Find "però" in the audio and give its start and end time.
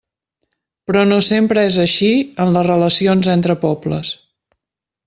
0.89-1.03